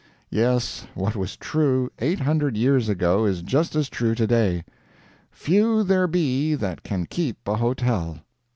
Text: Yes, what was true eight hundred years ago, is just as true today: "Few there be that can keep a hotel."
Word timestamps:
Yes, 0.31 0.87
what 0.95 1.15
was 1.15 1.37
true 1.37 1.91
eight 1.99 2.21
hundred 2.21 2.57
years 2.57 2.89
ago, 2.89 3.23
is 3.25 3.43
just 3.43 3.75
as 3.75 3.87
true 3.87 4.15
today: 4.15 4.63
"Few 5.29 5.83
there 5.83 6.07
be 6.07 6.55
that 6.55 6.81
can 6.81 7.05
keep 7.05 7.47
a 7.47 7.57
hotel." 7.57 8.17